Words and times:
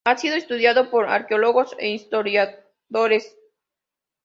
Ha 0.03 0.17
sido 0.17 0.33
estudiado 0.35 0.89
por 0.89 1.05
arqueólogos 1.07 1.75
e 1.77 1.89
historiadores. 1.91 3.37